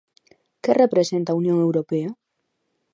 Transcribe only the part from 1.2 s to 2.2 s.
a Unión Europea?